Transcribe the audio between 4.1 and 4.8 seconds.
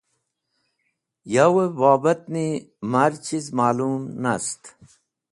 nast.